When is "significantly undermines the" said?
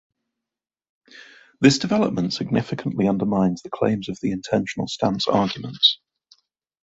2.33-3.69